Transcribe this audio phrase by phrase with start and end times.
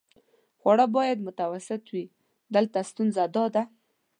[0.59, 2.05] خواړه باید متوسط وي،
[2.55, 3.61] دلته ستونزه داده.